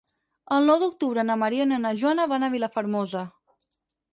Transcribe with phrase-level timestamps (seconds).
[0.55, 3.23] El nou d'octubre na Mariona i na Joana van a Vilafermosa.